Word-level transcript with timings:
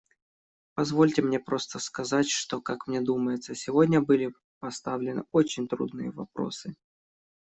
Позвольте 0.73 1.21
мне 1.21 1.39
просто 1.39 1.77
сказать, 1.77 2.27
что, 2.27 2.59
как 2.59 2.87
мне 2.87 3.01
думается, 3.01 3.53
сегодня 3.53 4.01
были 4.01 4.33
поставлены 4.59 5.25
очень 5.31 5.67
трудные 5.67 6.09
вопросы. 6.09 6.73